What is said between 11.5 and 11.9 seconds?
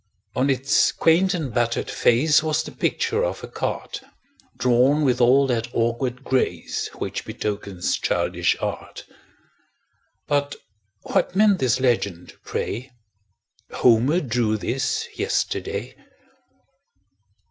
this